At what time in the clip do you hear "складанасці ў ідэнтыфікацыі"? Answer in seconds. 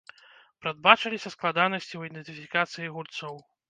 1.35-2.95